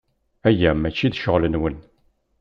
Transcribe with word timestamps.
Aya 0.47 0.71
maci 0.73 1.07
d 1.07 1.13
ccɣel-nwen. 1.19 1.77